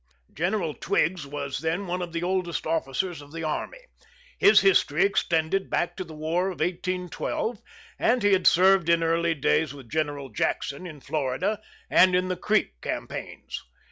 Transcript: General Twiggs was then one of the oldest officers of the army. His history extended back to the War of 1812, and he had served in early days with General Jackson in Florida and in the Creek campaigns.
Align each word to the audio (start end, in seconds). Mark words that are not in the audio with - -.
General 0.33 0.73
Twiggs 0.73 1.27
was 1.27 1.59
then 1.59 1.85
one 1.85 2.01
of 2.01 2.11
the 2.11 2.23
oldest 2.23 2.65
officers 2.65 3.21
of 3.21 3.31
the 3.31 3.43
army. 3.43 3.77
His 4.39 4.61
history 4.61 5.05
extended 5.05 5.69
back 5.69 5.95
to 5.97 6.03
the 6.03 6.15
War 6.15 6.47
of 6.47 6.59
1812, 6.59 7.61
and 7.99 8.23
he 8.23 8.33
had 8.33 8.47
served 8.47 8.89
in 8.89 9.03
early 9.03 9.35
days 9.35 9.75
with 9.75 9.91
General 9.91 10.29
Jackson 10.29 10.87
in 10.87 11.01
Florida 11.01 11.61
and 11.87 12.15
in 12.15 12.29
the 12.29 12.35
Creek 12.35 12.81
campaigns. 12.81 13.61